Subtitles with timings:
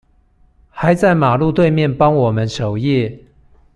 [0.71, 3.19] 還在馬路對面幫我們守夜